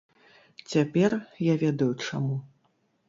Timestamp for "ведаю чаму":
1.65-2.35